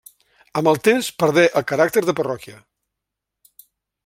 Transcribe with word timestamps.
Amb 0.61 0.69
el 0.71 0.79
temps 0.87 1.11
perdé 1.25 1.45
el 1.61 1.67
caràcter 1.73 2.05
de 2.09 2.19
parròquia. 2.21 2.59